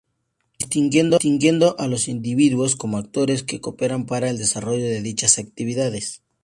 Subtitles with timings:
[0.57, 6.23] Distinguiendo a los individuos como actores que cooperan para el desarrollo de dichas actividades.